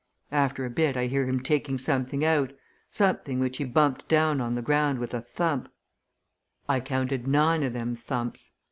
After 0.31 0.65
a 0.65 0.69
bit, 0.71 0.97
I 0.97 1.05
hear 1.05 1.27
him 1.27 1.43
taking 1.43 1.77
something 1.77 2.25
out, 2.25 2.53
something 2.89 3.39
which 3.39 3.57
he 3.57 3.65
bumped 3.65 4.07
down 4.07 4.41
on 4.41 4.55
the 4.55 4.63
ground 4.63 4.97
with 4.97 5.13
a 5.13 5.21
thump 5.21 5.69
I 6.67 6.79
counted 6.79 7.27
nine 7.27 7.63
o' 7.63 7.69
them 7.69 7.95
thumps. 7.95 8.51